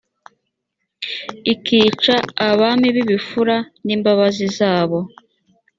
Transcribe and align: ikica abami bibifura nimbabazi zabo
ikica 1.53 2.15
abami 2.47 2.87
bibifura 2.95 3.57
nimbabazi 3.85 4.45
zabo 4.57 4.99